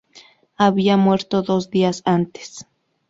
Había 0.57 0.97
muerto 0.97 1.43
dos 1.43 1.69
días 1.69 2.01
antes. 2.05 2.65